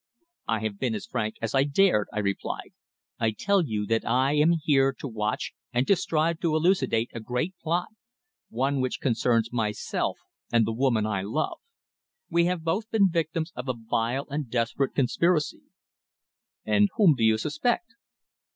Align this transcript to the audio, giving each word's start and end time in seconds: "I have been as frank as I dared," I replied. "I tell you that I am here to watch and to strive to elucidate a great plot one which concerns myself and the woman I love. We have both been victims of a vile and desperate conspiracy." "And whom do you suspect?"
"I 0.47 0.61
have 0.61 0.79
been 0.79 0.95
as 0.95 1.05
frank 1.05 1.35
as 1.43 1.53
I 1.53 1.63
dared," 1.63 2.07
I 2.11 2.17
replied. 2.17 2.73
"I 3.19 3.29
tell 3.29 3.61
you 3.63 3.85
that 3.85 4.03
I 4.03 4.31
am 4.33 4.53
here 4.63 4.95
to 4.97 5.07
watch 5.07 5.53
and 5.71 5.85
to 5.85 5.95
strive 5.95 6.39
to 6.39 6.55
elucidate 6.55 7.11
a 7.13 7.19
great 7.19 7.53
plot 7.61 7.89
one 8.49 8.81
which 8.81 8.99
concerns 8.99 9.53
myself 9.53 10.17
and 10.51 10.65
the 10.65 10.73
woman 10.73 11.05
I 11.05 11.21
love. 11.21 11.59
We 12.31 12.45
have 12.45 12.63
both 12.63 12.89
been 12.89 13.09
victims 13.11 13.51
of 13.55 13.69
a 13.69 13.75
vile 13.77 14.25
and 14.31 14.49
desperate 14.49 14.95
conspiracy." 14.95 15.61
"And 16.65 16.89
whom 16.95 17.13
do 17.13 17.23
you 17.23 17.37
suspect?" 17.37 17.93